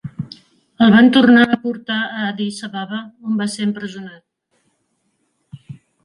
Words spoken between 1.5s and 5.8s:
portar a Addis Ababa, on va ser empresonat.